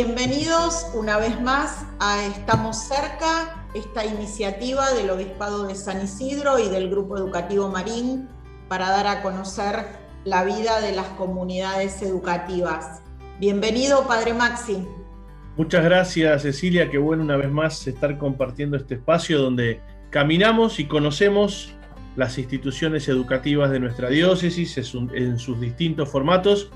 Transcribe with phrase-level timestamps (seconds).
[0.00, 6.68] Bienvenidos una vez más a Estamos cerca, esta iniciativa del Obispado de San Isidro y
[6.68, 8.28] del Grupo Educativo Marín
[8.68, 9.74] para dar a conocer
[10.24, 13.02] la vida de las comunidades educativas.
[13.40, 14.86] Bienvenido, Padre Maxi.
[15.56, 16.88] Muchas gracias, Cecilia.
[16.92, 19.80] Qué bueno una vez más estar compartiendo este espacio donde
[20.10, 21.74] caminamos y conocemos
[22.14, 24.78] las instituciones educativas de nuestra diócesis
[25.12, 26.70] en sus distintos formatos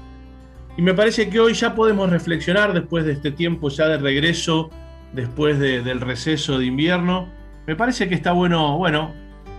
[0.76, 4.70] y me parece que hoy ya podemos reflexionar después de este tiempo ya de regreso,
[5.12, 7.28] después del receso de invierno.
[7.66, 9.12] Me parece que está bueno, bueno,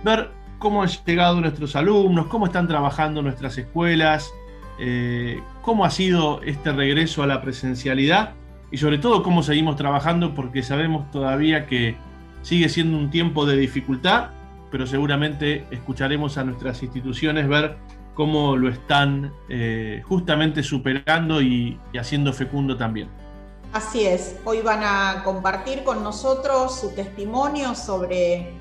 [0.03, 4.31] ver cómo han llegado nuestros alumnos, cómo están trabajando nuestras escuelas,
[4.79, 8.33] eh, cómo ha sido este regreso a la presencialidad
[8.71, 11.95] y sobre todo cómo seguimos trabajando porque sabemos todavía que
[12.41, 14.29] sigue siendo un tiempo de dificultad,
[14.71, 17.77] pero seguramente escucharemos a nuestras instituciones ver
[18.13, 23.09] cómo lo están eh, justamente superando y, haciendo fecundo también.
[23.73, 28.53] Así es, hoy van a compartir con nosotros su testimonio sobre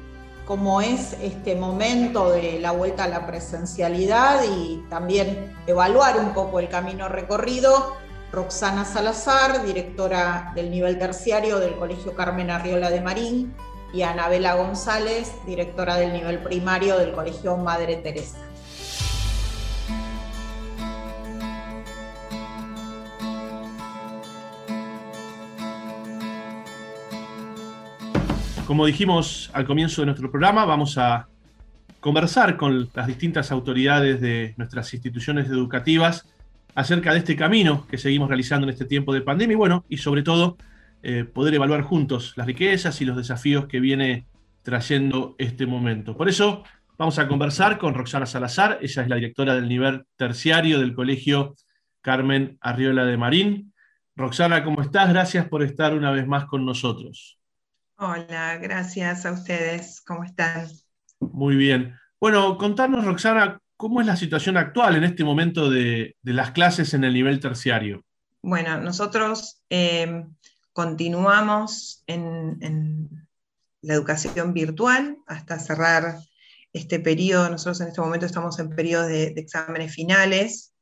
[0.46, 6.60] cómo es este momento de la vuelta a la presencialidad y también evaluar un poco
[6.60, 7.96] el camino recorrido.
[8.32, 13.54] Roxana Salazar, directora del nivel terciario del Colegio Carmen Arriola de Marín,
[13.92, 18.38] y Anabela González, directora del nivel primario del Colegio Madre Teresa.
[28.72, 31.28] Como dijimos al comienzo de nuestro programa, vamos a
[32.00, 36.26] conversar con las distintas autoridades de nuestras instituciones educativas
[36.74, 39.98] acerca de este camino que seguimos realizando en este tiempo de pandemia y bueno, y
[39.98, 40.56] sobre todo
[41.02, 44.24] eh, poder evaluar juntos las riquezas y los desafíos que viene
[44.62, 46.16] trayendo este momento.
[46.16, 46.64] Por eso
[46.96, 51.56] vamos a conversar con Roxana Salazar, ella es la directora del nivel terciario del Colegio
[52.00, 53.74] Carmen Arriola de Marín.
[54.16, 55.10] Roxana, ¿cómo estás?
[55.10, 57.38] Gracias por estar una vez más con nosotros.
[58.04, 60.00] Hola, gracias a ustedes.
[60.00, 60.66] ¿Cómo están?
[61.20, 61.96] Muy bien.
[62.18, 67.04] Bueno, contarnos, Roxana, ¿cómo es la situación actual en este momento de, las clases en
[67.04, 68.04] el nivel terciario?
[68.42, 70.24] Bueno, nosotros eh,
[70.72, 73.08] continuamos en,
[73.82, 76.16] la educación virtual hasta cerrar
[76.72, 77.50] este periodo.
[77.50, 80.74] Nosotros en este momento estamos en periodo de, exámenes finales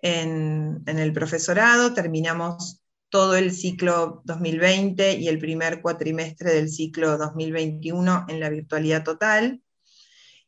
[0.00, 1.92] en, en, el profesorado.
[1.92, 2.80] Terminamos
[3.16, 9.62] todo el ciclo 2020 y el primer cuatrimestre del ciclo 2021 en la virtualidad total.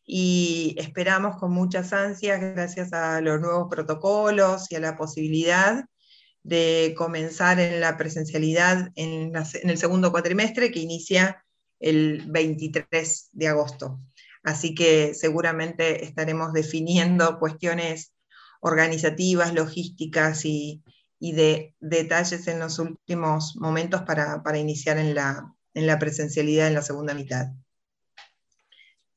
[0.04, 5.86] Y esperamos con muchas ansias, gracias a los nuevos protocolos y a la posibilidad
[6.42, 11.42] de comenzar en la presencialidad en, en el segundo cuatrimestre que inicia
[11.80, 13.98] el 23 de agosto.
[14.42, 18.12] Así que seguramente estaremos definiendo cuestiones
[18.60, 20.82] organizativas, logísticas y,
[21.20, 27.14] y de detalles en los últimos momentos para, iniciar en la, presencialidad en la segunda
[27.14, 27.48] mitad.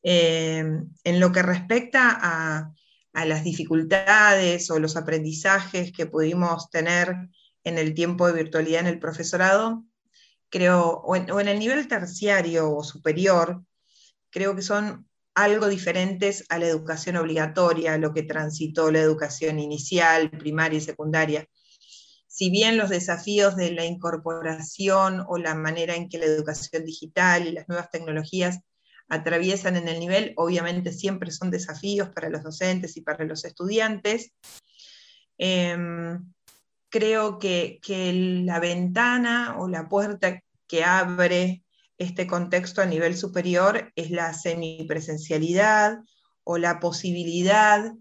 [0.03, 0.63] Eh,
[1.03, 2.73] en lo que respecta a,
[3.13, 7.13] las dificultades o los aprendizajes que pudimos tener
[7.65, 9.83] en el tiempo de virtualidad en el profesorado,
[10.49, 13.63] creo, o en, el nivel terciario o superior,
[14.29, 20.31] creo que son algo diferentes a la educación obligatoria, lo que transitó la educación inicial,
[20.31, 21.47] primaria y secundaria
[22.31, 27.45] si bien los desafíos de la incorporación o la manera en que la educación digital
[27.45, 28.61] y las nuevas tecnologías
[29.09, 34.31] atraviesan en el nivel, obviamente siempre son desafíos para los docentes y para los estudiantes.
[35.37, 36.31] Em,
[36.87, 37.81] creo que,
[38.45, 41.65] la ventana o la puerta que abre
[41.97, 45.99] este contexto a nivel superior es la semipresencialidad
[46.45, 47.91] o la posibilidad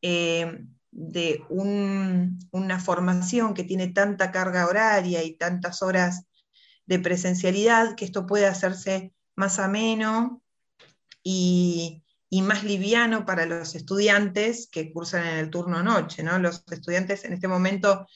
[0.00, 6.24] eh, de una formación que tiene tanta carga horaria y tantas horas
[6.86, 10.42] de presencialidad, que esto puede hacerse más ameno
[11.22, 12.02] y,
[12.42, 16.22] más liviano para los estudiantes que cursan en el turno noche.
[16.22, 16.38] ¿no?
[16.38, 18.06] Los estudiantes en este momento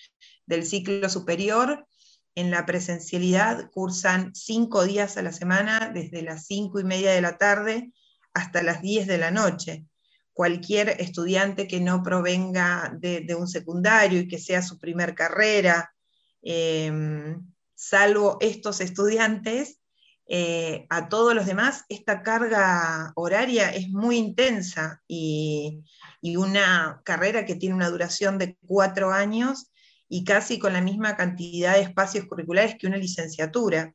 [0.47, 1.87] del ciclo superior
[2.35, 7.21] en la presencialidad cursan cinco días a la semana, desde las cinco y media de
[7.21, 7.93] la tarde
[8.33, 9.87] hasta las diez de la noche
[10.35, 15.95] cualquier estudiante que no provenga de, un secundario y que sea su primer carrera,
[16.43, 17.41] em,
[17.75, 19.79] salvo estos estudiantes,
[20.27, 25.85] eh, a todos los demás esta carga horaria es muy intensa y,
[26.23, 29.71] y, una carrera que tiene una duración de cuatro años
[30.09, 33.95] y casi con la misma cantidad de espacios curriculares que una licenciatura.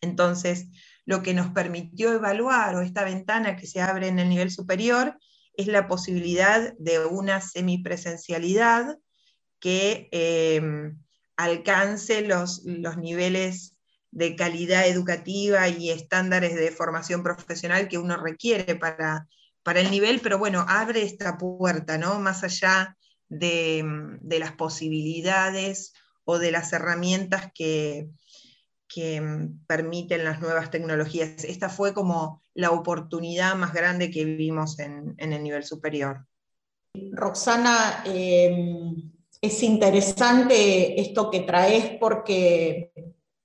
[0.00, 0.68] Entonces,
[1.04, 5.18] lo que nos permitió evaluar o esta ventana que se abre en el nivel superior
[5.56, 8.98] es la posibilidad de una semipresencialidad
[9.60, 10.98] que em,
[11.36, 13.76] alcance los, los niveles
[14.10, 19.26] de calidad educativa y estándares de formación profesional que uno requiere para,
[19.64, 22.20] para el nivel, pero bueno, abre esta puerta, ¿no?
[22.20, 22.96] Más allá
[23.28, 23.82] de,
[24.20, 28.08] de las posibilidades o de las herramientas que,
[28.86, 29.20] que
[29.66, 31.42] permiten las nuevas tecnologías.
[31.42, 36.26] Esta fue como la oportunidad más grande que vimos en, el nivel superior.
[37.12, 39.10] Roxana, em,
[39.40, 42.92] es interesante esto que traes porque,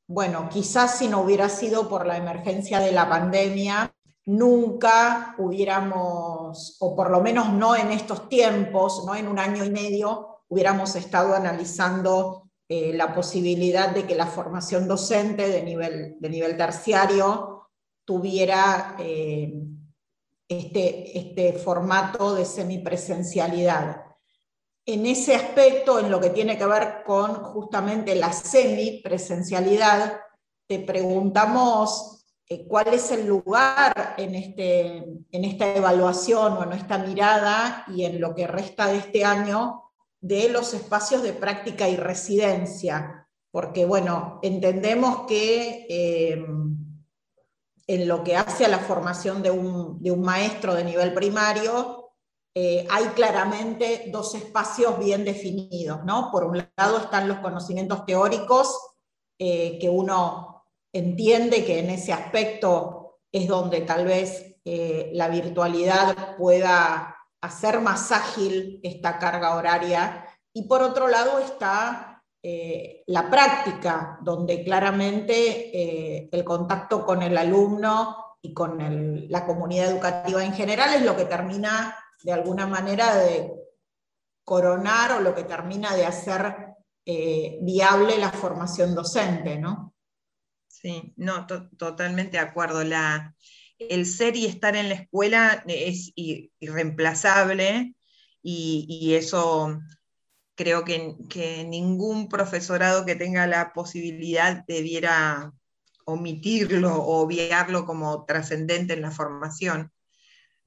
[0.07, 3.93] bueno, quizás si no hubiera sido por la emergencia de la pandemia,
[4.25, 9.71] nunca hubiéramos, o por lo menos no en estos tiempos, no en un año y
[9.71, 16.29] medio, hubiéramos estado analizando eh, la posibilidad de que la formación docente de nivel, de
[16.29, 17.58] nivel terciario
[18.09, 19.53] tuviera eh,
[20.47, 24.01] este, este formato de semipresencialidad.
[24.83, 30.21] En ese aspecto, en lo que tiene que ver con justamente la semipresencialidad,
[30.65, 34.97] te preguntamos eh, cuál es el lugar en, este,
[35.29, 39.83] en esta evaluación o en esta mirada y en lo que resta de este año
[40.19, 46.43] de los espacios de práctica y residencia, porque bueno, entendemos que eh,
[47.89, 52.11] en lo que hace a la formación de un, maestro de nivel primario,
[52.55, 56.29] eh, hay claramente dos espacios bien definidos, ¿no?
[56.31, 58.79] Por un lado están los conocimientos teóricos,
[59.39, 64.45] eh, que uno entiende que en ese aspecto es donde tal vez
[65.13, 70.27] la virtualidad pueda hacer más ágil esta carga horaria.
[70.53, 75.33] Y por otro lado está eh, la práctica, donde claramente
[75.77, 81.15] eh, el contacto con el alumno y con la comunidad educativa en general es lo
[81.15, 83.51] que termina de alguna manera de
[84.43, 86.69] coronar o lo que termina de hacer
[87.05, 89.93] eh, viable la formación docente, ¿no?
[90.67, 92.83] Sí, no, totalmente de acuerdo.
[92.83, 93.35] La,
[93.77, 97.95] el ser y estar en la escuela es irreemplazable
[98.41, 99.79] y, eso
[100.59, 105.53] creo que, ningún profesorado que tenga la posibilidad debiera
[106.03, 109.93] omitirlo o obviarlo como trascendente en la formación.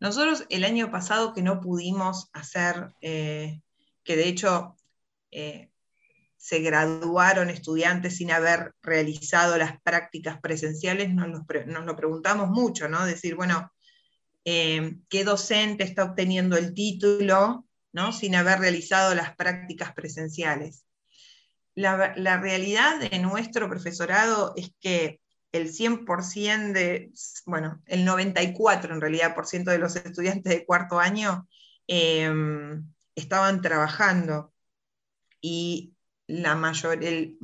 [0.00, 3.60] Nosotros el año pasado que no pudimos hacer, eh,
[4.02, 4.78] que de hecho
[5.30, 5.70] eh,
[6.38, 13.04] se graduaron estudiantes sin haber realizado las prácticas presenciales, nos lo, preguntamos mucho, ¿no?
[13.04, 13.70] Decir, bueno,
[14.46, 18.12] eh, ¿qué docente está obteniendo el título ¿no?
[18.12, 20.84] sin haber realizado las prácticas presenciales?
[21.74, 21.96] La,
[22.40, 25.20] realidad de nuestro profesorado es que
[25.52, 27.12] el 100% de,
[27.46, 31.46] bueno, el 94 en realidad por ciento de los estudiantes de cuarto año
[31.88, 32.30] eh,
[33.14, 34.52] estaban trabajando
[35.40, 35.94] y
[36.26, 37.00] la mayor,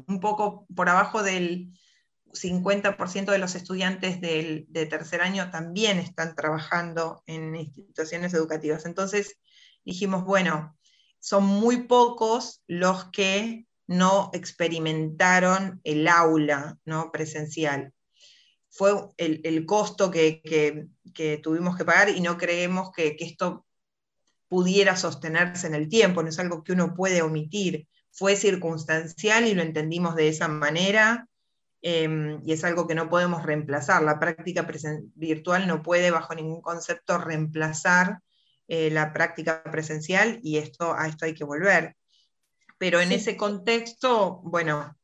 [0.06, 1.72] un poco por abajo del
[2.32, 8.84] 50% de los estudiantes del, de tercer año también están trabajando en instituciones educativas.
[8.86, 9.38] Entonces
[9.84, 10.76] dijimos, bueno,
[11.20, 17.10] son muy pocos los que no experimentaron el aula ¿no?
[17.10, 17.92] presencial.
[18.70, 20.88] Fue el, costo que,
[21.42, 23.66] tuvimos que pagar y no creemos que, que esto
[24.46, 29.54] pudiera sostenerse en el tiempo, no es algo que uno puede omitir fue circunstancial y
[29.54, 31.28] lo entendimos de esa manera.
[31.80, 34.02] Em, y es algo que no podemos reemplazar.
[34.02, 34.66] La práctica
[35.14, 38.18] virtual no puede bajo ningún concepto reemplazar
[38.68, 41.96] eh, la práctica presencial y esto, a esto hay que volver.
[42.76, 44.94] Pero en ese contexto, bueno,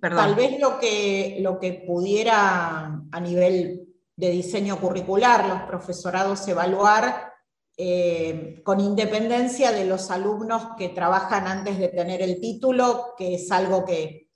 [0.00, 0.24] perdón.
[0.24, 7.32] Tal vez lo que, lo que pudiera a nivel de diseño curricular los profesorados evaluar
[7.78, 13.50] eh, con independencia de los alumnos que trabajan antes de tener el título, que es
[13.50, 14.30] algo que,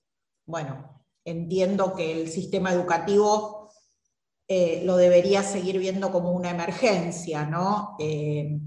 [0.45, 3.60] bueno, entiendo que el sistema educativo
[4.53, 7.95] eh, lo debería seguir viendo como una emergencia, ¿no?
[8.01, 8.59] Eh,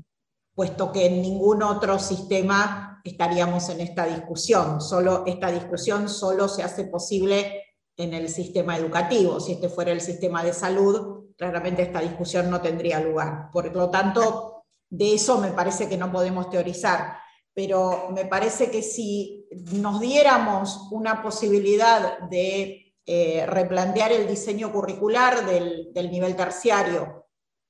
[0.55, 4.79] puesto que en ningún otro sistema estaríamos en esta discusión.
[4.79, 7.65] Solo, esta discusión solo se hace posible
[7.97, 9.41] en el sistema educativo.
[9.41, 13.49] Si este fuera el sistema de salud, claramente esta discusión no tendría lugar.
[13.51, 17.17] Por lo tanto, de eso me parece que no podemos teorizar,
[17.53, 25.45] pero me parece que si nos diéramos una posibilidad de eh, replantear el diseño curricular
[25.45, 27.27] del, nivel terciario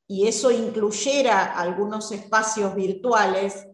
[0.07, 3.67] y eso incluyera algunos espacios virtuales,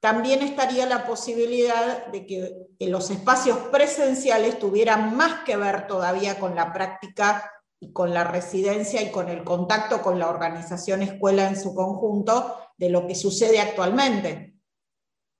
[0.00, 6.56] también estaría la posibilidad de que, los espacios presenciales tuvieran más que ver todavía con
[6.56, 7.48] la práctica
[7.78, 12.56] y con la residencia y con el contacto con la organización escuela en su conjunto
[12.76, 14.56] de lo que sucede actualmente.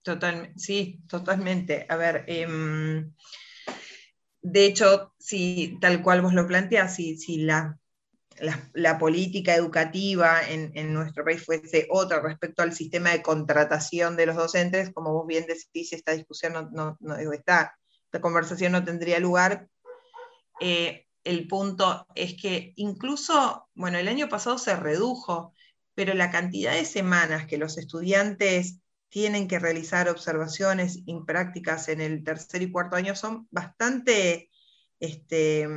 [0.03, 1.85] Total, sí, totalmente.
[1.89, 3.13] A ver, em,
[4.43, 7.79] de hecho, si tal cual vos lo planteas, si, si la,
[8.75, 14.37] la, política educativa en, nuestro país fuese otra respecto al sistema de contratación de los
[14.37, 17.79] docentes, como vos bien decís, esta discusión no, no, esta,
[18.21, 19.69] conversación no tendría lugar.
[20.61, 25.55] Eh, el punto es que incluso, bueno, el año pasado se redujo,
[25.95, 28.82] pero la cantidad de semanas que los estudiantes
[29.13, 34.49] tienen que realizar observaciones y prácticas en el tercer y cuarto año son bastante,
[35.01, 35.69] este,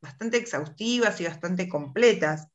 [0.00, 2.46] bastante exhaustivas y bastante completas,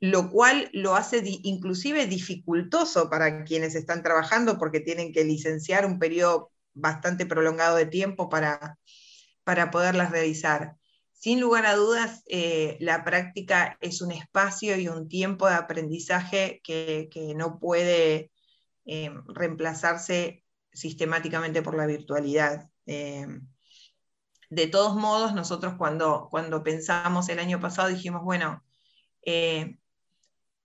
[0.00, 5.98] lo cual lo hace inclusive dificultoso para quienes están trabajando porque tienen que licenciar un
[5.98, 8.78] periodo bastante prolongado de tiempo para,
[9.44, 10.76] para poderlas realizar.
[11.12, 16.62] Sin lugar a dudas, eh, la práctica es un espacio y un tiempo de aprendizaje
[16.64, 18.30] que, no puede
[18.84, 22.70] eh, reemplazarse sistemáticamente por la virtualidad.
[22.86, 23.26] Eh,
[24.50, 28.64] de todos modos, nosotros cuando, cuando pensamos el año pasado dijimos, bueno,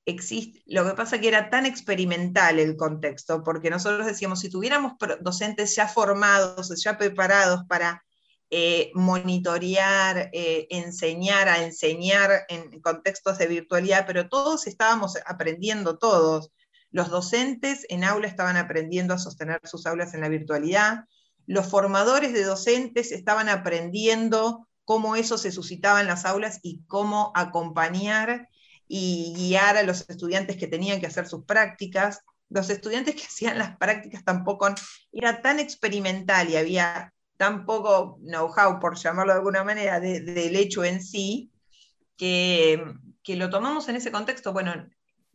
[0.05, 4.93] existe, lo que pasa que era tan experimental el contexto, porque nosotros decíamos, si tuviéramos
[5.21, 8.03] docentes ya formados, ya preparados para
[8.51, 16.51] eh, monitorear, eh, enseñar a enseñar en contextos de virtualidad, pero todos estábamos aprendiendo, todos.
[16.95, 21.03] Los docentes en aula estaban aprendiendo a sostener sus aulas en la virtualidad,
[21.45, 27.33] los formadores de docentes estaban aprendiendo cómo eso se suscitaba en las aulas y cómo
[27.35, 28.47] acompañar
[28.87, 32.21] y guiar a los estudiantes que tenían que hacer sus prácticas.
[32.47, 34.73] Los estudiantes que hacían las prácticas tampoco
[35.11, 40.85] era tan experimental y había tan poco know-how, por llamarlo de alguna manera, del hecho
[40.85, 41.51] en sí,
[42.15, 42.81] que,
[43.21, 44.53] que lo tomamos en ese contexto.
[44.53, 44.71] Bueno,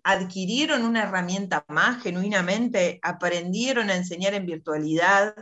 [0.04, 5.34] adquirieron una herramienta más genuinamente, aprendieron a enseñar en virtualidad,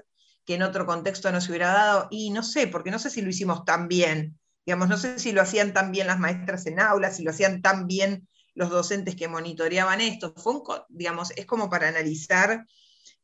[0.44, 3.22] que en otro contexto no se hubiera dado, y no sé, porque no sé si
[3.22, 6.80] lo hicimos tan bien, digamos, no sé si lo hacían tan bien las maestras en
[6.80, 10.54] aulas, si lo hacían tan bien los docentes que monitoreaban esto, Fue
[10.88, 12.66] digamos, es como para analizar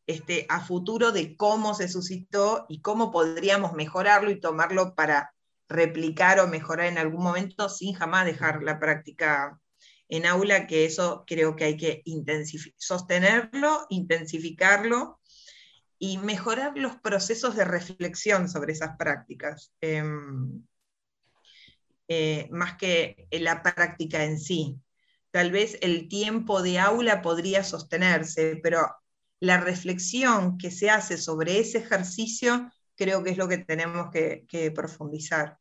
[0.06, 5.34] este, a futuro de cómo se suscitó y cómo podríamos mejorarlo y tomarlo para
[5.68, 9.60] replicar o mejorar en algún momento sin jamás dejar la práctica
[10.16, 12.02] en aula, que eso creo que hay que
[12.76, 15.20] sostenerlo, intensificarlo
[15.98, 20.64] y mejorar los procesos de reflexión sobre esas prácticas, em,
[22.08, 24.78] eh, más que la práctica en sí.
[25.30, 28.86] Tal vez el tiempo de aula podría sostenerse, pero
[29.40, 34.72] la reflexión que se hace sobre ese ejercicio creo que es lo que tenemos que,
[34.74, 35.58] profundizar.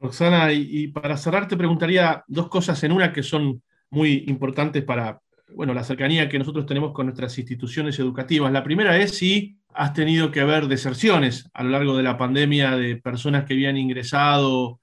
[0.00, 5.20] Roxana, y, para cerrar te preguntaría dos cosas en una que son muy importantes para
[5.54, 8.52] bueno, la cercanía que nosotros tenemos con nuestras instituciones educativas.
[8.52, 12.76] La primera es si has tenido que ver deserciones a lo largo de la pandemia
[12.76, 14.80] de personas que habían ingresado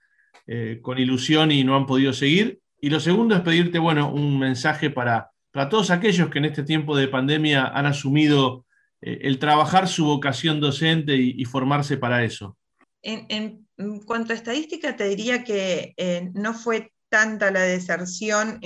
[0.48, 2.60] eh, con ilusión y no han podido seguir.
[2.81, 6.63] Y lo segundo es pedirte, bueno, un mensaje para para todos aquellos que en este
[6.63, 8.65] tiempo de pandemia han asumido
[9.00, 12.57] eh, el trabajar su vocación docente y, formarse para eso?
[13.01, 13.64] En,
[14.05, 18.60] cuanto a estadística, te diría que eh, no fue tanta la deserción,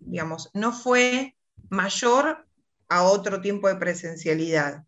[0.00, 1.36] digamos, no fue
[1.68, 2.46] mayor
[2.88, 4.84] a otro tiempo de presencialidad.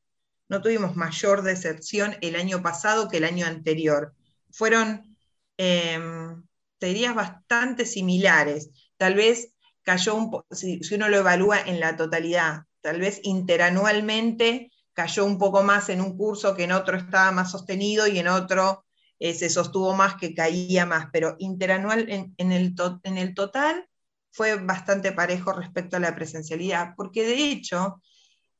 [0.49, 4.15] No tuvimos mayor deserción el año pasado que el año anterior.
[4.51, 5.17] Fueron,
[5.57, 6.43] em,
[6.79, 8.71] te diría, bastante similares.
[8.97, 14.71] Tal vez cayó un si, si uno lo evalúa en la totalidad, tal vez interanualmente
[14.93, 18.29] cayó un poco más en un curso que en otro estaba más sostenido y en
[18.29, 18.85] otro
[19.19, 23.89] eh, se sostuvo más que caía más, pero interanual en, el total
[24.31, 28.01] fue bastante parejo respecto a la presencialidad, porque de hecho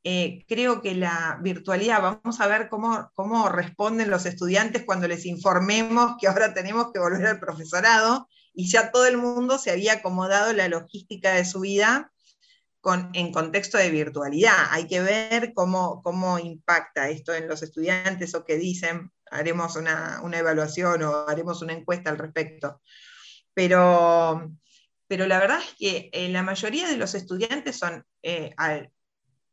[0.05, 5.27] eh, creo que la virtualidad, vamos a ver cómo, cómo responden los estudiantes cuando les
[5.27, 9.93] informemos que ahora tenemos que volver al profesorado, y ya todo el mundo se había
[9.95, 12.13] acomodado la logística de su vida
[12.81, 14.57] con, en contexto de virtualidad.
[14.71, 20.21] Hay que ver cómo, cómo impacta esto en los estudiantes o qué dicen, haremos una,
[20.33, 22.81] evaluación o haremos una encuesta al respecto.
[23.55, 24.51] Pero,
[25.07, 28.55] pero la verdad es que eh, la mayoría de los estudiantes son eh,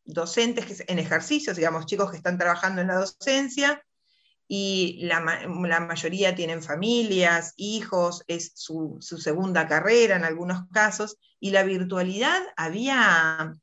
[0.03, 3.81] docentes que, en ejercicios, digamos, chicos que están trabajando en la docencia,
[4.47, 5.19] y la,
[5.79, 13.53] mayoría tienen familias, hijos, es su, segunda carrera en algunos casos, y la virtualidad había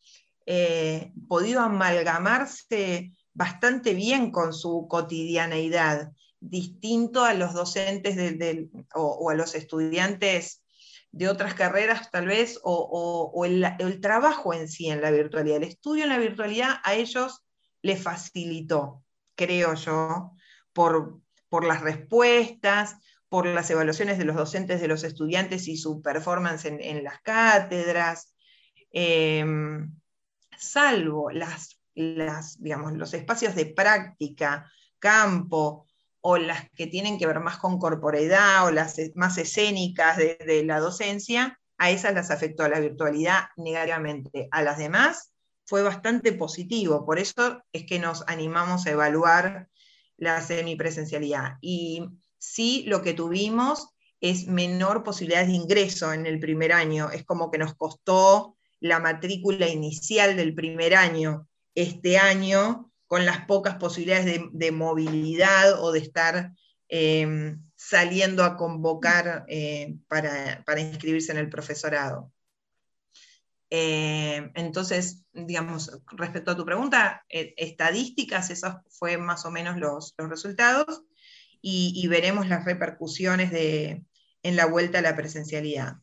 [0.47, 8.17] eh, podido amalgamarse bastante bien con su cotidianeidad, distinto a los docentes
[8.95, 10.63] o, a los estudiantes
[11.13, 15.59] de otras carreras tal vez, o, el, trabajo en sí en la virtualidad.
[15.59, 17.45] El estudio en la virtualidad a ellos
[17.83, 20.33] le facilitó, creo yo,
[20.73, 22.97] por, por las respuestas,
[23.29, 28.35] por las evaluaciones de los docentes de los estudiantes y su performance en, las cátedras,
[28.91, 29.95] em,
[30.59, 35.87] salvo las, las, digamos, los espacios de práctica, campo,
[36.23, 40.79] o las que tienen que ver más con corporeidad o las más escénicas de, la
[40.79, 44.49] docencia, a esas las afectó la virtualidad negativamente.
[44.53, 45.33] A las demás
[45.67, 49.69] fue bastante positivo, por eso es que nos animamos a evaluar
[50.17, 51.59] la semipresencialidad.
[51.61, 52.05] Y
[52.39, 53.89] sí, lo que tuvimos
[54.21, 59.01] es menor posibilidad de ingreso en el primer año, es como que nos costó la
[59.01, 65.99] matrícula inicial del primer año este año con las pocas posibilidades de, movilidad o de
[65.99, 66.53] estar
[66.89, 72.33] eh, saliendo a convocar eh, para, inscribirse en el profesorado.
[73.69, 81.03] Eh, entonces, digamos, respecto a tu pregunta, estadísticas, esos fue más o menos los, resultados
[81.61, 84.05] y, veremos las repercusiones de,
[84.43, 85.97] en la vuelta a la presencialidad.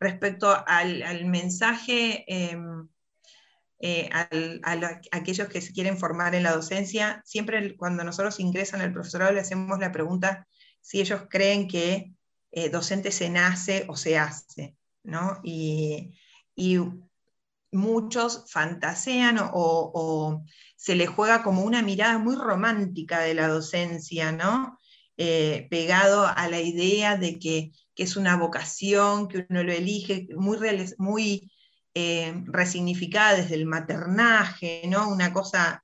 [0.00, 2.24] Respecto al, al mensaje
[3.80, 4.28] eh, a
[5.12, 9.40] aquellos que se quieren formar en la docencia, siempre cuando nosotros ingresan al profesorado le
[9.40, 10.48] hacemos la pregunta
[10.80, 12.12] si ellos creen que
[12.50, 15.40] eh, docente se nace o se hace, ¿no?
[15.44, 16.12] Y,
[17.70, 20.42] muchos fantasean o,
[20.74, 24.78] se les juega como una mirada muy romántica de la docencia, ¿no?
[25.18, 30.28] Eh, pegado a la idea de que, que, es una vocación, que uno lo elige,
[30.36, 30.58] muy,
[30.98, 31.52] muy
[32.00, 35.08] eh, resignificada desde el maternaje, ¿no?
[35.08, 35.82] una cosa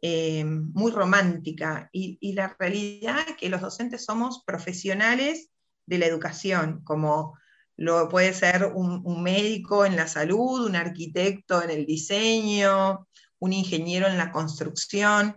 [0.00, 1.90] eh, muy romántica.
[1.90, 5.50] Y, la realidad es que los docentes somos profesionales
[5.84, 7.36] de la educación, como
[7.76, 13.08] lo puede ser un, médico en la salud, un arquitecto en el diseño,
[13.40, 15.34] un ingeniero en la construcción,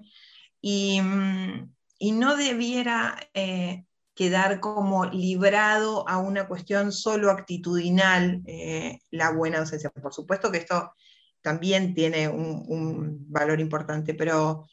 [0.61, 1.71] y, mm,
[2.19, 3.83] no debiera eh,
[4.19, 9.91] quedar como librado a una cuestión solo actitudinal eh, la buena docencia.
[9.91, 10.91] Por supuesto que esto
[11.41, 14.67] también tiene un, valor importante, pero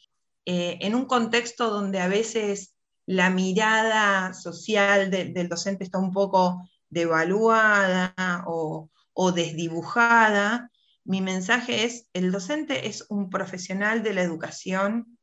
[0.45, 6.69] eh, en un contexto donde a veces la mirada social del docente está un poco
[6.89, 8.13] devaluada
[8.47, 8.89] o,
[9.33, 10.69] desdibujada,
[11.05, 15.17] mi mensaje es, el docente es un profesional de la educación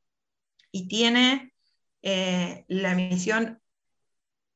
[0.73, 1.53] y tiene
[2.01, 3.61] eh, la misión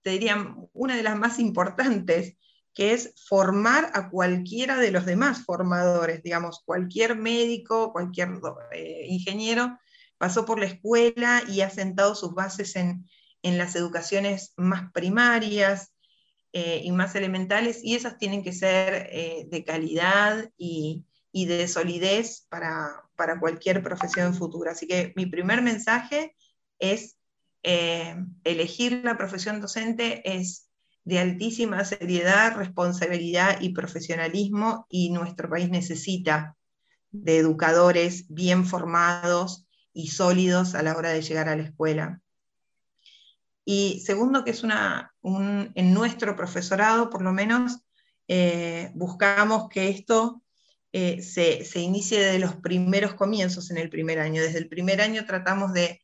[0.03, 2.37] te diría, una de las más importantes,
[2.75, 8.41] que es formar a cualquiera de los demás formadores, digamos, cualquier médico, cualquier
[8.73, 9.77] eh, ingeniero
[10.17, 13.05] pasó por la escuela y ha sentado sus bases en,
[13.43, 15.93] las educaciones más primarias
[16.53, 22.47] eh, y más elementales, y esas tienen que ser eh, de calidad y, de solidez
[22.49, 24.73] para, para cualquier profesión futura.
[24.73, 26.37] Así que mi primer mensaje
[26.79, 27.18] es
[27.71, 30.71] eh, elegir la profesión docente es
[31.05, 36.57] de altísima seriedad, responsabilidad y profesionalismo y nuestro país necesita
[37.11, 42.23] de educadores bien formados y sólidos a la hora de llegar a la escuela.
[43.67, 47.81] Y segundo, que es una, en nuestro profesorado, por lo menos,
[48.29, 50.43] eh, buscamos que esto
[50.93, 54.41] eh, se, se, inicie desde los primeros comienzos en el primer año.
[54.41, 56.01] Desde el primer año tratamos de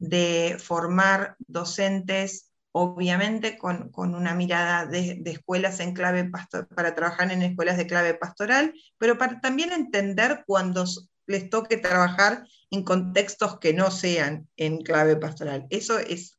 [0.00, 6.28] de formar docentes, obviamente con, una mirada de, escuelas en clave
[6.74, 10.84] para trabajar en escuelas de clave pastoral, pero para también entender cuando
[11.26, 15.66] les toque trabajar en contextos que no sean en clave pastoral.
[15.70, 16.38] Eso es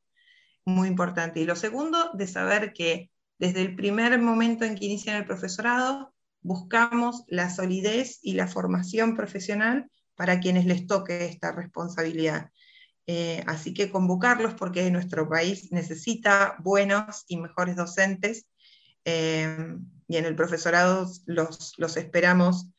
[0.66, 1.40] muy importante.
[1.40, 6.14] Y lo segundo, de saber que desde el primer momento en que inician el profesorado,
[6.42, 12.50] buscamos la solidez y la formación profesional para quienes les toque esta responsabilidad.
[13.14, 18.48] Eh, así que convocarlos porque nuestro país necesita buenos y mejores docentes
[19.04, 19.76] eh,
[20.08, 22.70] y en el profesorado los, los esperamos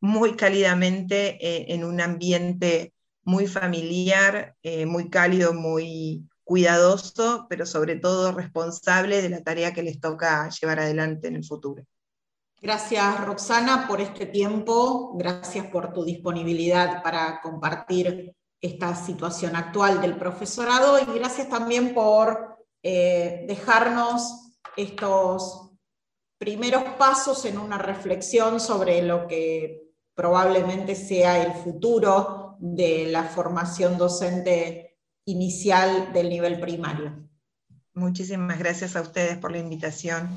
[0.00, 8.32] muy cálidamente eh, en un ambiente muy familiar, muy cálido, muy cuidadoso, pero sobre todo
[8.32, 11.84] responsable de la tarea que les toca llevar adelante en el futuro.
[12.62, 15.14] Gracias, Roxana, por este tiempo.
[15.18, 22.64] Gracias por tu disponibilidad para compartir esta situación actual del profesorado y gracias también por
[22.82, 25.72] eh, dejarnos estos
[26.38, 29.82] primeros pasos en una reflexión sobre lo que
[30.14, 37.28] probablemente sea el futuro de la formación docente inicial del nivel primario.
[37.94, 40.28] Muchísimas gracias a ustedes por la invitación.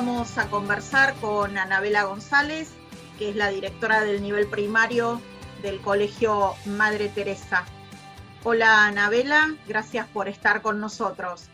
[0.00, 2.70] Vamos a conversar con Anabela González,
[3.18, 5.20] que es la directora del nivel primario
[5.60, 7.66] del Colegio Madre Teresa.
[8.42, 11.50] Hola Anabela, gracias por estar con nosotros.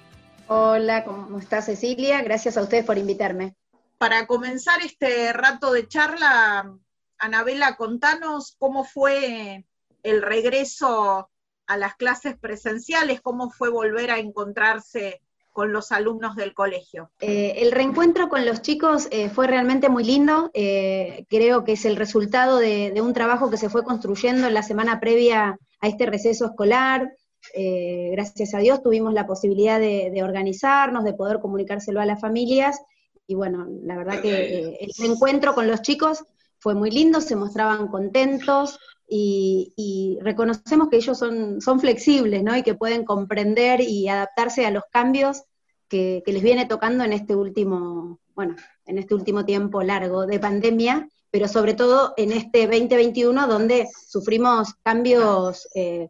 [0.46, 2.22] Hola, ¿cómo está Cecilia?
[2.22, 3.56] Gracias a ustedes por invitarme.
[3.98, 6.72] Para comenzar este rato de charla,
[7.18, 9.66] Anabela, contanos cómo fue
[10.04, 11.28] el regreso
[11.66, 15.20] a las clases presenciales, cómo fue volver a encontrarse
[15.56, 17.10] con los alumnos del colegio?
[17.18, 20.50] Eh, el reencuentro con los chicos eh, fue realmente muy lindo.
[20.52, 24.62] Eh, creo que es el resultado de, un trabajo que se fue construyendo en la
[24.62, 27.10] semana previa a este receso escolar.
[27.54, 32.78] gracias a Dios tuvimos la posibilidad de, organizarnos, de poder comunicárselo a las familias.
[33.26, 36.26] Y bueno, la verdad que el reencuentro con los chicos
[36.58, 42.56] fue muy lindo, se mostraban contentos, y, reconocemos que ellos son, son flexibles, ¿no?
[42.56, 45.44] Y que pueden comprender y adaptarse a los cambios
[45.88, 51.08] que, les viene tocando en este último, bueno, en este último tiempo largo de pandemia,
[51.30, 56.08] pero sobre todo en este 2021 donde sufrimos cambios, eh,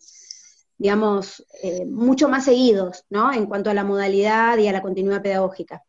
[0.79, 3.33] digamos, eh, mucho más seguidos, ¿no?
[3.33, 5.83] En cuanto a la modalidad y a la continuidad pedagógica.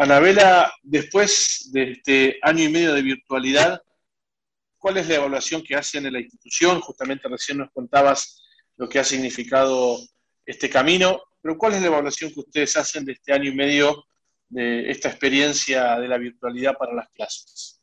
[0.00, 3.80] Anabela, después de este año y medio de virtualidad,
[4.80, 6.80] ¿Cuál es la evaluación que hacen en la institución?
[6.80, 8.42] Justamente recién nos contabas
[8.78, 9.98] lo que ha significado
[10.46, 14.06] este camino, pero ¿cuál es la evaluación que ustedes hacen de este año y medio
[14.48, 17.79] de esta experiencia de la virtualidad para las clases?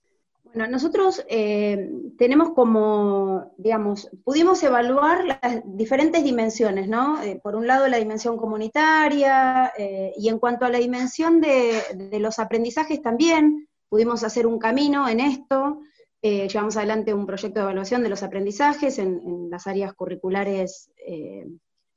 [0.58, 7.22] Bueno, nosotros eh, tenemos como, digamos, pudimos evaluar las diferentes dimensiones, ¿no?
[7.22, 11.80] Eh, por un lado la dimensión comunitaria eh, y en cuanto a la dimensión de,
[12.20, 15.82] los aprendizajes también, pudimos hacer un camino en esto.
[16.24, 20.90] Llevamos adelante un proyecto de evaluación de los aprendizajes en, las áreas curriculares,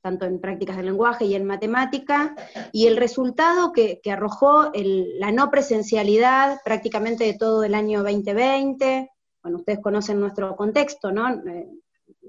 [0.02, 2.34] tanto en prácticas del lenguaje y en matemática,
[2.72, 9.10] y el resultado que, arrojó la no presencialidad prácticamente de todo el año 2020,
[9.42, 11.28] bueno, ustedes conocen nuestro contexto, ¿no?
[11.30, 11.68] Eh,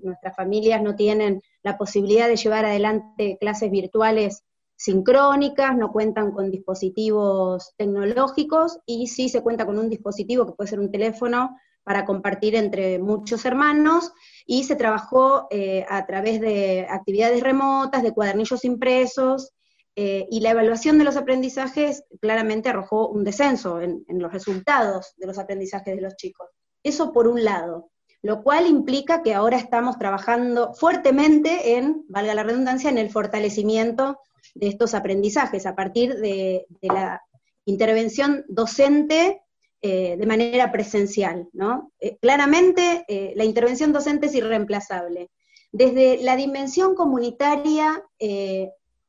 [0.04, 4.44] nuestras familias no tienen la posibilidad de llevar adelante clases virtuales
[4.76, 10.70] sincrónicas, no cuentan con dispositivos tecnológicos y sí se cuenta con un dispositivo que puede
[10.70, 14.12] ser un teléfono para compartir entre muchos hermanos
[14.46, 19.54] y se trabajó eh, a través de actividades remotas, de cuadernillos impresos,
[19.96, 25.28] eh, y la evaluación de los aprendizajes claramente arrojó un descenso en, los resultados de
[25.28, 26.48] los aprendizajes de los chicos.
[26.82, 27.92] Eso por un lado,
[28.22, 34.20] lo cual implica que ahora estamos trabajando fuertemente en, valga la redundancia, en el fortalecimiento
[34.56, 37.22] de estos aprendizajes a partir de la
[37.66, 39.42] intervención docente
[39.84, 41.50] eh, de manera presencial.
[41.54, 41.92] ¿no?
[42.00, 45.32] Eh, claramente eh, la intervención docente es irreemplazable.
[45.72, 48.04] Desde la dimensión comunitaria,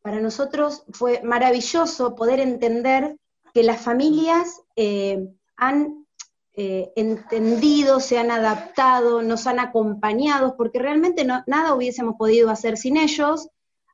[0.00, 3.16] para nosotros fue maravilloso poder entender
[3.52, 4.62] que las familias
[5.56, 6.06] han
[6.54, 13.48] entendido, se han adaptado, nos han acompañado, porque realmente nada hubiésemos podido hacer sin ellos,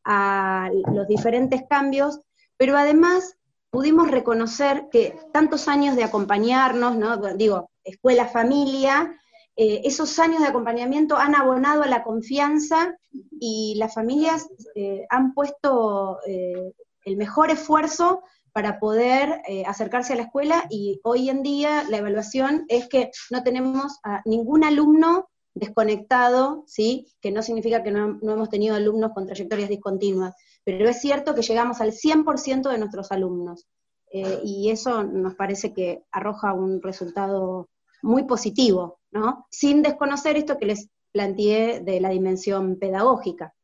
[0.05, 2.21] a los diferentes cambios,
[2.59, 3.38] pero además
[3.71, 7.17] pudimos reconocer que tantos años de acompañarnos, ¿no?
[7.35, 9.15] digo, escuela, familia,
[9.61, 12.97] eh, esos años de acompañamiento han abonado a la confianza
[13.41, 16.73] y las familias eh, han puesto eh,
[17.05, 22.65] el mejor esfuerzo para poder acercarse a la escuela y hoy en día la evaluación
[22.69, 27.07] es que no tenemos a ningún alumno desconectado, ¿sí?
[27.21, 30.35] que no significa que no, no hemos tenido alumnos con trayectorias discontinuas,
[30.69, 33.67] pero es cierto que llegamos al 100% de nuestros alumnos.
[34.13, 37.71] Eh, y eso nos parece que arroja un resultado
[38.03, 39.47] muy positivo, ¿no?
[39.51, 43.55] Sin desconocer esto que les planteé de la dimensión pedagógica,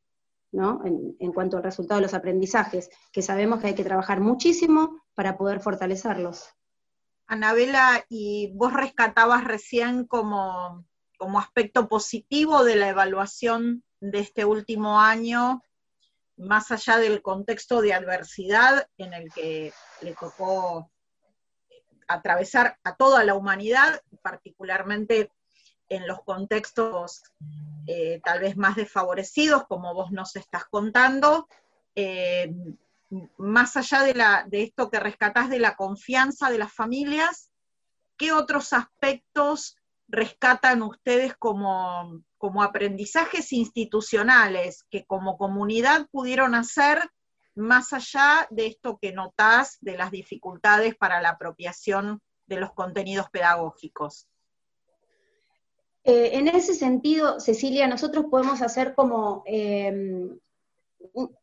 [0.51, 0.81] ¿no?
[0.87, 5.03] En, en, cuanto al resultado de los aprendizajes, que sabemos que hay que trabajar muchísimo
[5.13, 6.55] para poder fortalecerlos.
[7.27, 10.87] Anabela, y vos rescatabas recién como,
[11.19, 15.61] como aspecto positivo de la evaluación de este último año
[16.37, 20.91] más allá del contexto de adversidad en el que le tocó
[22.09, 25.31] atravesar a toda la humanidad, particularmente
[25.89, 27.23] en los contextos
[27.87, 31.49] eh, tal vez más desfavorecidos, como vos nos estás contando,
[31.95, 32.53] eh,
[33.37, 37.51] más allá de, la, de esto que rescatás de la confianza de las familias,
[38.17, 39.77] ¿qué otros aspectos
[40.09, 47.01] rescatan ustedes como, como aprendizajes institucionales que como comunidad pudieron hacer
[47.55, 53.31] más allá de esto que notás de las dificultades para la apropiación de los contenidos
[53.31, 54.29] pedagógicos?
[56.03, 60.39] Eh, en ese sentido, Cecilia, nosotros podemos hacer como em,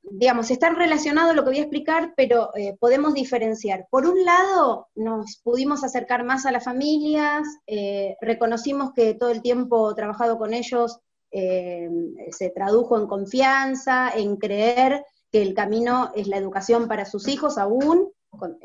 [0.03, 3.87] digamos, están relacionados lo que voy a explicar, pero eh, podemos diferenciar.
[3.89, 9.41] Por un lado, nos pudimos acercar más a las familias, eh, reconocimos que todo el
[9.41, 10.99] tiempo trabajado con ellos
[11.31, 11.89] eh,
[12.31, 17.57] se tradujo en confianza, en creer que el camino es la educación para sus hijos
[17.57, 18.57] aún, con,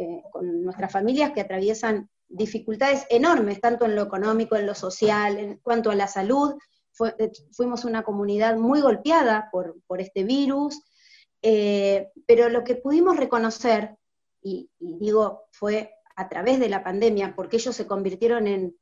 [0.62, 5.90] nuestras familias que atraviesan dificultades enormes, tanto en lo económico, en lo social, en cuanto
[5.90, 6.54] a la salud,
[7.52, 10.82] fuimos una comunidad muy golpeada por, este virus,
[11.48, 13.96] eh, pero lo que pudimos reconocer,
[14.42, 18.74] y, digo, fue a través de la pandemia, porque ellos se convirtieron en,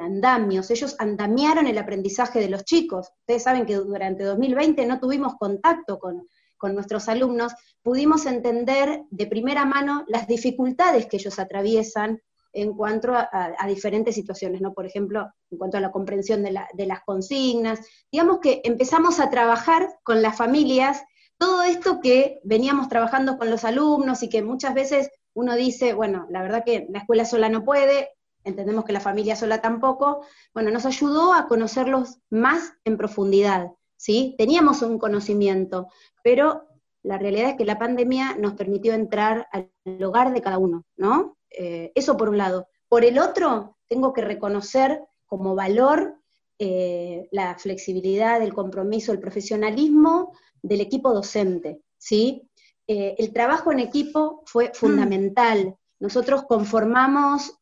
[0.00, 3.12] andamios, ellos andamiaron el aprendizaje de los chicos.
[3.20, 6.26] Ustedes saben que durante 2020 no tuvimos contacto con,
[6.74, 12.20] nuestros alumnos, pudimos entender de primera mano las dificultades que ellos atraviesan
[12.52, 14.74] en cuanto a, diferentes situaciones, ¿no?
[14.74, 17.78] Por ejemplo, en cuanto a la comprensión de, las consignas.
[18.10, 21.04] Digamos que empezamos a trabajar con las familias
[21.40, 26.26] todo esto que veníamos trabajando con los alumnos y que muchas veces uno dice, bueno,
[26.28, 28.10] la verdad que la escuela sola no puede,
[28.44, 30.22] entendemos que la familia sola tampoco,
[30.52, 34.34] bueno, nos ayudó a conocerlos más en profundidad, ¿sí?
[34.36, 35.88] Teníamos un conocimiento,
[36.22, 36.68] pero
[37.02, 39.70] la realidad es que la pandemia nos permitió entrar al
[40.04, 41.38] hogar de cada uno, ¿no?
[41.48, 42.68] Eh, eso por un lado.
[42.86, 46.19] Por el otro, tengo que reconocer como valor
[46.60, 52.48] eh, la flexibilidad, el compromiso, el profesionalismo del equipo docente, ¿sí?
[52.86, 54.74] Eh, el trabajo en equipo fue mm.
[54.74, 55.74] fundamental.
[55.98, 57.58] Nosotros conformamos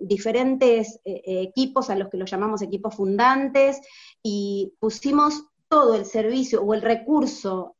[0.00, 3.78] diferentes equipos a los que los llamamos equipos fundantes
[4.22, 7.76] y pusimos todo el servicio o el recurso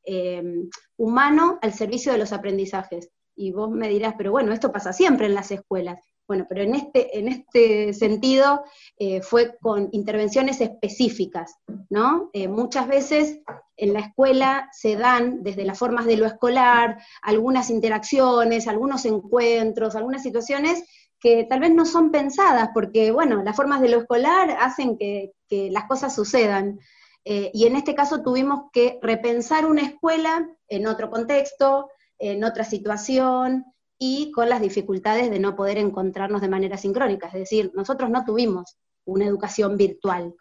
[0.98, 3.08] humano al servicio de los aprendizajes
[3.38, 6.00] y vos me dirás, pero bueno, esto pasa siempre en las escuelas.
[6.28, 8.62] Bueno, pero en este, en este sentido
[8.98, 11.56] eh, fue con intervenciones específicas,
[11.88, 12.28] ¿no?
[12.34, 13.40] Eh, muchas veces
[13.78, 19.96] en la escuela se dan desde las formas de lo escolar algunas interacciones, algunos encuentros,
[19.96, 20.84] algunas situaciones
[21.18, 25.32] que tal vez no son pensadas, porque, bueno, las formas de lo escolar hacen que,
[25.48, 26.78] las cosas sucedan.
[27.24, 31.88] Eh, y en este caso tuvimos que repensar una escuela en otro contexto,
[32.18, 33.64] en otra situación
[33.98, 37.26] y con las dificultades de no poder encontrarnos de manera sincrónica.
[37.28, 40.34] Es decir, nosotros no tuvimos una educación virtual.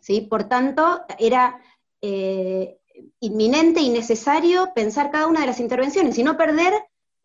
[0.00, 0.22] ¿sí?
[0.22, 1.60] Por tanto, era
[2.00, 2.78] eh,
[3.20, 6.72] inminente y necesario pensar cada una de las intervenciones y no perder,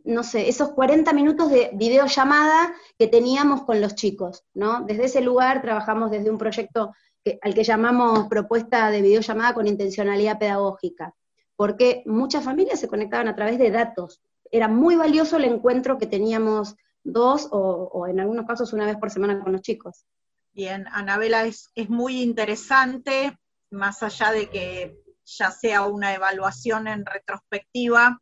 [0.04, 4.46] no sé, esos 40 minutos de videollamada que teníamos con los chicos.
[4.54, 4.82] ¿no?
[4.82, 6.94] Desde ese lugar trabajamos desde un proyecto
[7.42, 11.14] al que llamamos propuesta de videollamada con intencionalidad pedagógica
[11.58, 14.22] porque muchas familias se conectaban a través de datos.
[14.52, 19.10] Era muy valioso el encuentro que teníamos dos o, en algunos casos una vez por
[19.10, 20.06] semana con los chicos.
[20.54, 23.38] Bien, Anabela, es, muy interesante,
[23.70, 28.22] más allá de que ya sea una evaluación en retrospectiva,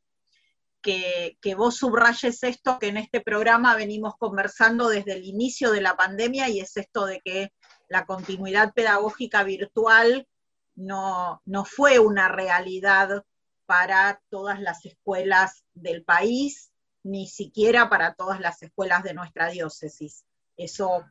[0.81, 5.81] que, que, vos subrayes esto que en este programa venimos conversando desde el inicio de
[5.81, 7.51] la pandemia y es esto de que
[7.89, 10.27] la continuidad pedagógica virtual
[10.75, 13.23] no, no fue una realidad
[13.65, 16.71] para todas las escuelas del país,
[17.03, 20.25] ni siquiera para todas las escuelas de nuestra diócesis.
[20.57, 21.03] Eso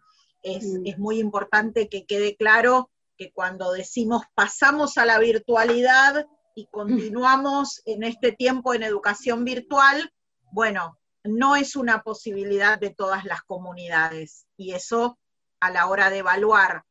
[0.43, 0.87] es, mm.
[0.87, 7.83] es, muy importante que quede claro que cuando decimos pasamos a la virtualidad y continuamos
[7.85, 10.13] en este tiempo en educación virtual,
[10.53, 14.47] bueno, no es una posibilidad de todas las comunidades.
[14.57, 15.19] Y eso
[15.61, 16.85] a la hora de evaluar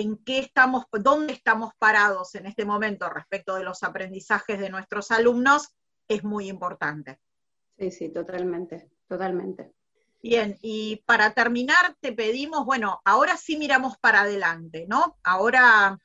[0.00, 5.10] en qué estamos, dónde estamos parados en este momento respecto de los aprendizajes de nuestros
[5.10, 5.74] alumnos
[6.08, 7.18] es muy importante.
[7.78, 9.72] Sí, sí, totalmente, totalmente.
[10.22, 15.16] Bien, y para terminar te pedimos, bueno, ahora sí miramos para adelante, ¿no?
[15.22, 15.98] Ahora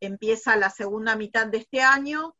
[0.00, 2.36] empieza la segunda mitad de este año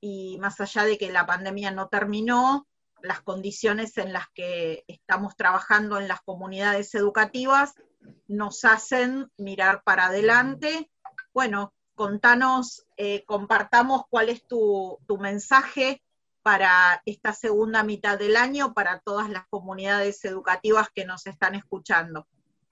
[0.00, 2.66] y más allá de que la pandemia no terminó,
[3.02, 7.74] las condiciones en las que estamos trabajando en las comunidades educativas
[8.26, 10.90] nos hacen mirar para adelante.
[11.32, 16.02] Bueno, contanos, eh, compartamos cuál es tu, mensaje
[16.42, 22.26] para esta segunda mitad del año, para todas las comunidades educativas que nos están escuchando.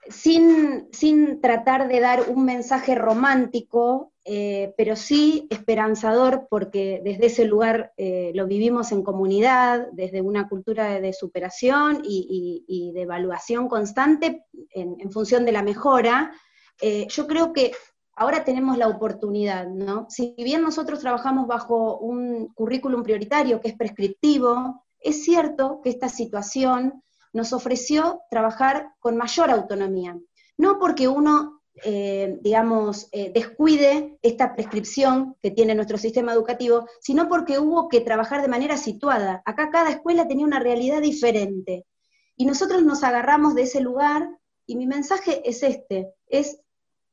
[0.09, 7.45] Sin, sin tratar de dar un mensaje romántico, eh, pero sí esperanzador, porque desde ese
[7.45, 14.45] lugar eh, lo vivimos en comunidad, desde una cultura de, superación y, de evaluación constante
[14.71, 16.33] en, función de la mejora,
[16.83, 17.71] eh, yo creo que
[18.17, 20.07] ahora tenemos la oportunidad, ¿no?
[20.09, 26.09] Si bien nosotros trabajamos bajo un currículum prioritario que es prescriptivo, es cierto que esta
[26.09, 27.01] situación
[27.33, 30.19] nos ofreció trabajar con mayor autonomía.
[30.59, 37.29] No porque uno eh, digamos, eh, descuide esta prescripción que tiene nuestro sistema educativo, sino
[37.29, 39.43] porque hubo que trabajar de manera situada.
[39.45, 41.85] Acá cada escuela tenía una realidad diferente.
[42.37, 44.29] Y nosotros nos agarramos de ese lugar
[44.67, 46.61] y mi mensaje es este, es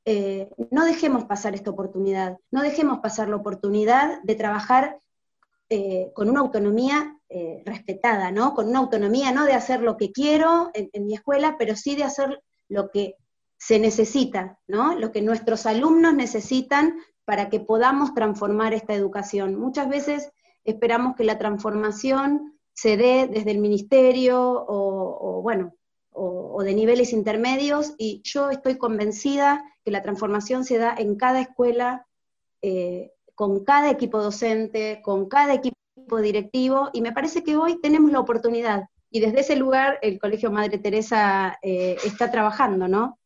[0.05, 4.99] eh, no dejemos pasar esta oportunidad, no dejemos pasar la oportunidad de trabajar
[6.13, 7.17] con una autonomía
[7.65, 8.53] respetada, ¿no?
[8.53, 12.03] Con una autonomía no de hacer lo que quiero en mi escuela, pero sí de
[12.03, 13.15] hacer lo que
[13.65, 14.93] se necesita, ¿no?
[14.99, 19.55] Lo que nuestros alumnos necesitan para que podamos transformar esta educación.
[19.55, 20.33] Muchas veces
[20.65, 25.73] esperamos que la transformación se dé desde el ministerio o, bueno,
[26.11, 31.39] o, de niveles intermedios y yo estoy convencida que la transformación se da en cada
[31.39, 32.05] escuela,
[32.61, 35.77] eh, con cada equipo docente, con cada equipo
[36.21, 40.51] directivo y me parece que hoy tenemos la oportunidad y desde ese lugar el Colegio
[40.51, 43.19] Madre Teresa eh, está trabajando, ¿no?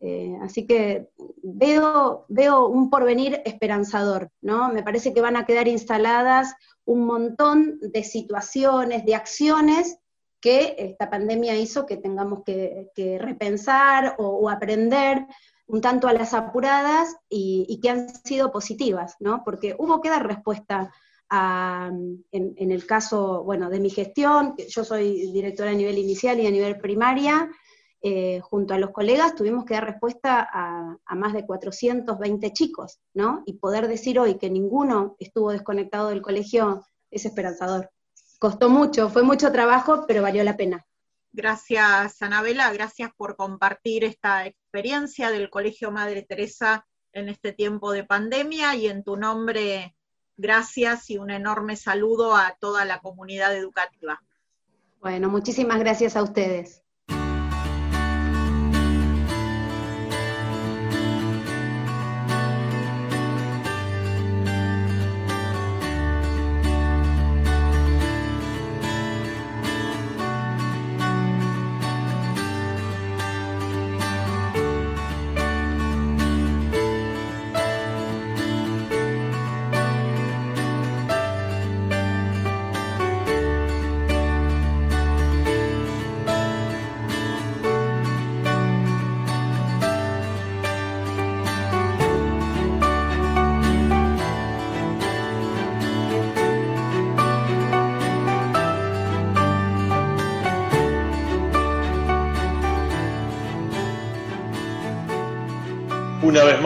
[0.00, 1.08] Eh, así que
[1.42, 4.70] veo, veo un porvenir esperanzador, ¿no?
[4.70, 6.54] Me parece que van a quedar instaladas
[6.84, 9.98] un montón de situaciones, de acciones
[10.40, 15.26] que esta pandemia hizo que tengamos que, repensar o, aprender
[15.66, 19.42] un tanto a las apuradas y, que han sido positivas, ¿no?
[19.44, 20.92] Porque hubo que dar respuesta
[21.30, 26.46] en, en, el caso, bueno, de mi gestión, yo soy directora a nivel inicial y
[26.46, 27.50] a nivel primaria,
[28.02, 33.42] eh, junto a los colegas tuvimos que dar respuesta a, más de 420 chicos, ¿no?
[33.46, 37.90] Y poder decir hoy que ninguno estuvo desconectado del colegio es esperanzador.
[38.38, 40.86] Costó mucho, fue mucho trabajo, pero valió la pena.
[41.32, 48.04] Gracias, Anabela, gracias por compartir esta experiencia del Colegio Madre Teresa en este tiempo de
[48.04, 49.96] pandemia y en tu nombre,
[50.36, 54.22] gracias y un enorme saludo a toda la comunidad educativa.
[55.00, 56.85] Bueno, muchísimas gracias a ustedes.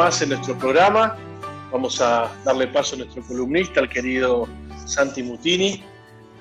[0.01, 1.15] Más en nuestro programa.
[1.71, 4.49] Vamos a darle paso a nuestro columnista, el querido
[4.87, 5.85] Santi Mutini,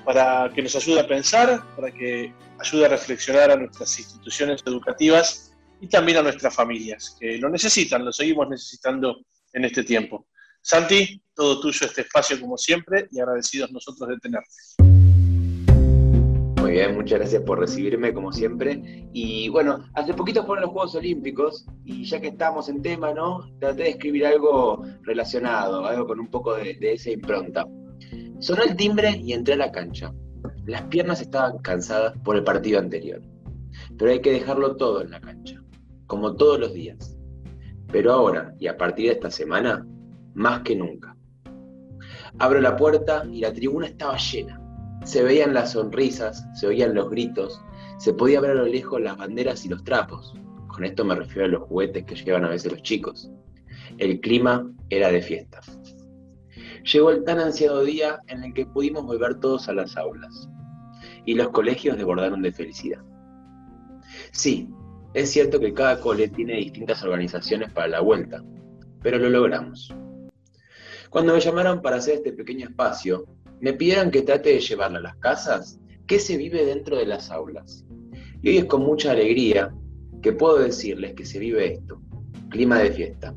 [0.02, 5.52] para que nos ayude a pensar, para que ayude a reflexionar a nuestras instituciones educativas
[5.78, 9.18] y también a nuestras familias, que lo necesitan, lo seguimos necesitando
[9.52, 10.26] en este tiempo.
[10.62, 14.89] Santi, todo tuyo este espacio como siempre y agradecidos nosotros de tenerte
[16.70, 19.08] bien, muchas gracias por recibirme como siempre.
[19.12, 23.50] Y bueno, hace poquito fueron los Juegos Olímpicos y ya que estamos en tema, ¿no?
[23.58, 27.66] Traté de escribir algo relacionado, algo con un poco de, esa impronta.
[28.40, 30.12] Sonó el timbre y entré a la cancha.
[30.66, 33.20] Las piernas estaban cansadas por el partido anterior.
[33.98, 35.62] Pero hay que dejarlo todo en la cancha,
[36.06, 37.16] como todos los días.
[37.92, 39.86] Pero ahora, y a partir de esta semana,
[40.34, 41.16] más que nunca.
[42.38, 44.59] Abro la puerta y la tribuna estaba llena
[45.04, 47.60] se veían las sonrisas, se oían los gritos,
[47.98, 50.34] se podía ver a lo lejos las banderas y los trapos.
[50.68, 53.30] Con esto me refiero a los juguetes que llevan a veces los chicos.
[53.98, 55.60] El clima era de fiesta.
[56.84, 60.48] Llegó el tan ansiado día en el que pudimos volver todos a las aulas
[61.26, 63.02] y los colegios desbordaron de felicidad.
[64.32, 64.68] Sí,
[65.12, 68.42] es cierto que cada cole tiene distintas organizaciones para la vuelta,
[69.02, 69.94] pero lo logramos.
[71.10, 73.26] Cuando me llamaron para hacer este pequeño espacio,
[73.60, 77.30] me pidieron que trate de llevarla a las casas qué se vive dentro de las
[77.30, 77.84] aulas.
[78.42, 79.74] Y hoy es con mucha alegría
[80.22, 82.00] que puedo decirles que se vive esto,
[82.48, 83.34] clima de fiesta.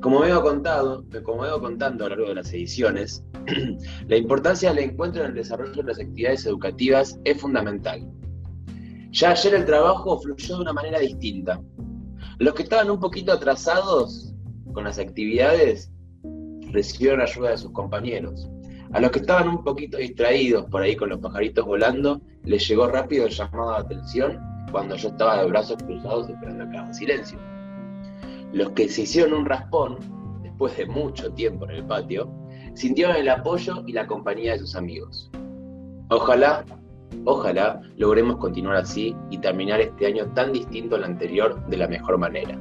[0.00, 3.24] Como veo contado, como contando a lo largo de las ediciones,
[4.08, 8.08] la importancia del encuentro en el desarrollo de las actividades educativas es fundamental.
[9.10, 11.60] Ya ayer el trabajo fluyó de una manera distinta.
[12.38, 14.34] Los que estaban un poquito atrasados
[14.72, 15.90] con las actividades
[16.70, 18.48] recibieron ayuda de sus compañeros.
[18.96, 22.86] A los que estaban un poquito distraídos por ahí con los pajaritos volando, les llegó
[22.86, 24.40] rápido el llamado de atención
[24.72, 27.38] cuando yo estaba de brazos cruzados esperando en silencio.
[28.54, 29.98] Los que se hicieron un raspón,
[30.42, 32.32] después de mucho tiempo en el patio,
[32.72, 35.30] sintieron el apoyo y la compañía de sus amigos.
[36.08, 36.64] Ojalá,
[37.26, 42.16] ojalá logremos continuar así y terminar este año tan distinto al anterior de la mejor
[42.16, 42.58] manera.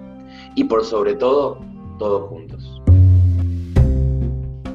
[0.55, 1.61] y por sobre todo,
[1.97, 2.74] todos juntos.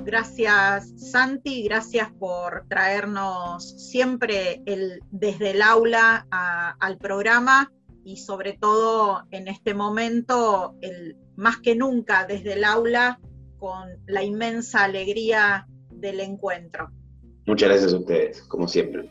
[0.04, 4.62] Gracias Santi, gracias por traernos siempre
[5.10, 7.72] desde el aula al programa
[8.04, 10.74] y sobre todo en este momento,
[11.36, 13.20] más que nunca desde el aula,
[13.58, 16.90] con la inmensa alegría del encuentro.
[17.46, 19.10] Muchas gracias a ustedes, como siempre.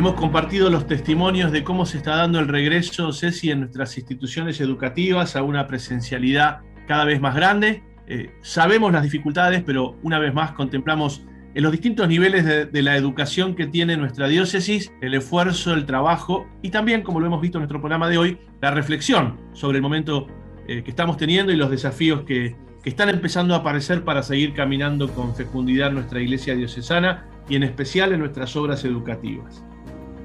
[0.00, 4.58] Hemos compartido los testimonios de cómo se está dando el regreso, Ceci, en nuestras instituciones
[4.58, 7.82] educativas a una presencialidad cada vez más grande.
[8.06, 12.96] Eh, sabemos las dificultades, pero una vez más contemplamos en los distintos niveles de, la
[12.96, 17.58] educación que tiene nuestra diócesis, el esfuerzo, el trabajo y también, como lo hemos visto
[17.58, 20.28] en nuestro programa de hoy, la reflexión sobre el momento
[20.66, 24.54] eh, que estamos teniendo y los desafíos que, que están empezando a aparecer para seguir
[24.54, 29.62] caminando con fecundidad nuestra iglesia diocesana y en especial en nuestras obras educativas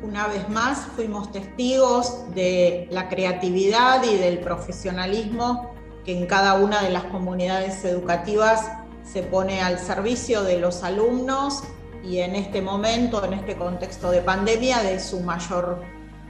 [0.05, 5.73] una vez más fuimos testigos de la creatividad y del profesionalismo
[6.05, 8.71] que en cada una de las comunidades educativas
[9.03, 11.63] se pone al servicio de los alumnos
[12.03, 15.81] y en este momento, en este contexto de pandemia, de su mayor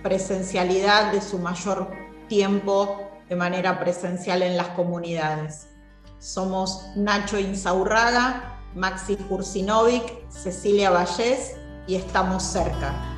[0.04, 1.92] presencialidad, de su mayor
[2.30, 5.68] tiempo de manera presencial en las comunidades.
[6.20, 11.58] Somos Nacho Insaurraga, Maxi Kursinovic, Cecilia Vallés
[11.88, 13.15] y estamos cerca.